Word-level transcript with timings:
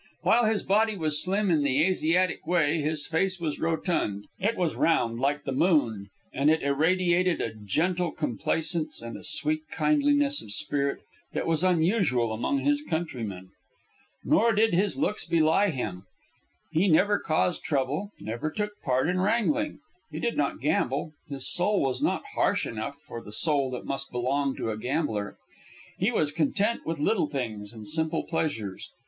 While 0.23 0.45
his 0.45 0.63
body 0.63 0.97
was 0.97 1.21
slim 1.23 1.51
in 1.51 1.61
the 1.61 1.83
Asiatic 1.83 2.47
way, 2.47 2.81
his 2.81 3.05
face 3.05 3.39
was 3.39 3.59
rotund. 3.59 4.25
It 4.39 4.57
was 4.57 4.75
round, 4.75 5.19
like 5.19 5.43
the 5.43 5.51
moon, 5.51 6.09
and 6.33 6.49
it 6.49 6.63
irradiated 6.63 7.39
a 7.39 7.53
gentle 7.53 8.11
complacence 8.11 8.99
and 8.99 9.15
a 9.15 9.23
sweet 9.23 9.61
kindliness 9.69 10.41
of 10.41 10.51
spirit 10.53 11.01
that 11.33 11.45
was 11.45 11.63
unusual 11.63 12.33
among 12.33 12.61
his 12.61 12.81
countrymen. 12.81 13.49
Nor 14.23 14.53
did 14.53 14.73
his 14.73 14.97
looks 14.97 15.23
belie 15.23 15.69
him. 15.69 16.07
He 16.71 16.87
never 16.89 17.19
caused 17.19 17.61
trouble, 17.61 18.09
never 18.19 18.49
took 18.49 18.71
part 18.81 19.07
in 19.07 19.21
wrangling. 19.21 19.81
He 20.09 20.19
did 20.19 20.35
not 20.35 20.59
gamble. 20.61 21.13
His 21.29 21.47
soul 21.47 21.79
was 21.79 22.01
not 22.01 22.23
harsh 22.33 22.65
enough 22.65 22.95
for 23.05 23.21
the 23.21 23.31
soul 23.31 23.69
that 23.69 23.85
must 23.85 24.09
belong 24.11 24.55
to 24.55 24.71
a 24.71 24.79
gambler. 24.79 25.37
He 25.99 26.11
was 26.11 26.31
content 26.31 26.87
with 26.87 26.97
little 26.97 27.27
things 27.27 27.71
and 27.71 27.87
simple 27.87 28.23
pleasures. 28.23 28.89